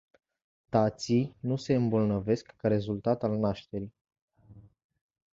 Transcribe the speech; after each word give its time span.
Tații 0.69 1.35
nu 1.39 1.55
se 1.55 1.73
îmbolnăvesc 1.73 2.53
ca 2.57 2.67
rezultat 2.67 3.23
al 3.23 3.37
nașterii. 3.37 3.93